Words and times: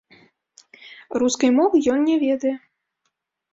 Рускай 1.25 1.53
мовы 1.59 1.75
ён 1.93 1.99
не 2.09 2.17
ведае. 2.27 2.55